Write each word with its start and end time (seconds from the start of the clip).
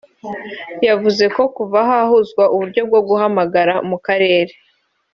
yavuze 0.87 1.23
ko 1.35 1.43
kuva 1.55 1.79
hahuzwa 1.89 2.43
uburyo 2.53 2.81
bwo 2.87 2.99
guhamagara 3.07 3.73
mu 3.89 3.97
karere 4.05 4.53